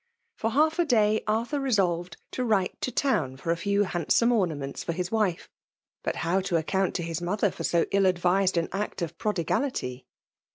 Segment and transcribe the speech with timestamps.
[0.35, 4.83] For half a day Arthur resolved to write to town for a few handsome ornaments
[4.83, 5.47] for his wife.
[6.01, 9.45] But how to account to his mother for so ill advised an act of prodi*
[9.45, 10.05] grfity?